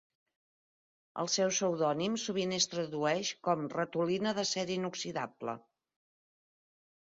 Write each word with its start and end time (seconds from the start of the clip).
El 1.23 1.29
seu 1.33 1.51
pseudònim 1.55 2.15
sovint 2.23 2.57
es 2.57 2.67
tradueix 2.73 3.33
com 3.51 3.69
"Ratolina 3.77 4.35
d'acer 4.41 4.67
inoxidable". 4.81 5.59